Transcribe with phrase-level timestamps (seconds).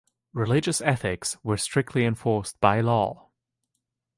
[0.33, 3.29] Religious ethics were strictly enforced by law.